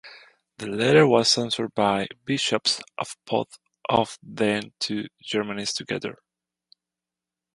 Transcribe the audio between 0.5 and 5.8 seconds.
The letter was answered by bishops of both of the then-two Germanys